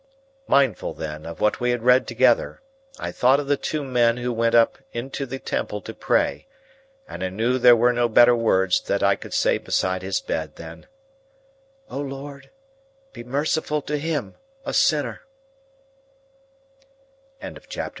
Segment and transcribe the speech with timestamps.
[0.47, 2.59] Mindful, then, of what we had read together,
[2.97, 6.47] I thought of the two men who went up into the Temple to pray,
[7.07, 10.55] and I knew there were no better words that I could say beside his bed,
[10.55, 10.87] than
[11.87, 12.49] "O Lord,
[13.13, 14.33] be merciful to him
[14.65, 15.21] a sinner!"
[17.39, 17.89] Chapter LVII.